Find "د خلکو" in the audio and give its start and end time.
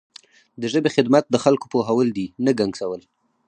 1.29-1.65